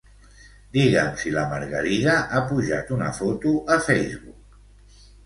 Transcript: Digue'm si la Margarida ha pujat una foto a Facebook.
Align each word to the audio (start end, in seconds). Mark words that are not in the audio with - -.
Digue'm 0.77 1.11
si 1.23 1.33
la 1.35 1.43
Margarida 1.51 2.15
ha 2.21 2.41
pujat 2.53 2.89
una 2.97 3.11
foto 3.19 3.53
a 3.77 3.79
Facebook. 3.89 5.05